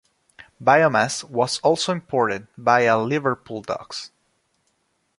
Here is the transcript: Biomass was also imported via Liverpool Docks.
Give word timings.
Biomass 0.59 1.23
was 1.23 1.59
also 1.59 1.91
imported 1.91 2.47
via 2.57 2.97
Liverpool 2.97 3.61
Docks. 3.61 4.09